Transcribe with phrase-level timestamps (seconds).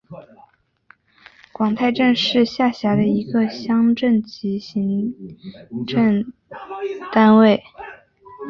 [1.53, 5.13] 广太镇是下辖的一个乡镇级行
[5.85, 6.33] 政
[7.13, 7.61] 单位。